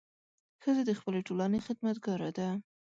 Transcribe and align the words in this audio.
ښځه 0.61 0.81
د 0.85 0.91
خپلې 0.99 1.19
ټولنې 1.27 1.59
خدمتګاره 1.67 2.29
ده. 2.37 2.49